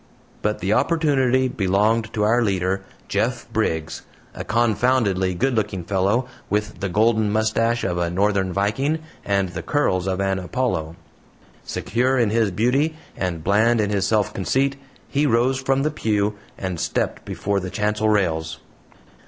But 0.41 0.61
the 0.61 0.73
opportunity 0.73 1.47
belonged 1.47 2.11
to 2.13 2.23
our 2.23 2.41
leader, 2.41 2.81
Jeff 3.07 3.47
Briggs 3.53 4.01
a 4.33 4.43
confoundedly 4.43 5.35
good 5.35 5.53
looking 5.53 5.83
fellow, 5.83 6.25
with 6.49 6.79
the 6.79 6.89
golden 6.89 7.31
mustache 7.31 7.83
of 7.83 7.99
a 7.99 8.09
northern 8.09 8.51
viking 8.51 8.97
and 9.23 9.49
the 9.49 9.61
curls 9.61 10.07
of 10.07 10.19
an 10.19 10.39
Apollo. 10.39 10.95
Secure 11.63 12.17
in 12.17 12.31
his 12.31 12.49
beauty 12.49 12.95
and 13.15 13.43
bland 13.43 13.79
in 13.79 13.91
his 13.91 14.07
self 14.07 14.33
conceit, 14.33 14.75
he 15.07 15.27
rose 15.27 15.59
from 15.61 15.83
the 15.83 15.91
pew, 15.91 16.33
and 16.57 16.79
stepped 16.79 17.23
before 17.23 17.59
the 17.59 17.69
chancel 17.69 18.09
rails. 18.09 18.57